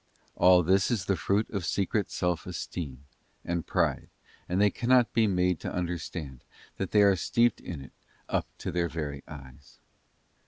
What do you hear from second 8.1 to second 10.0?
up to their very eyes.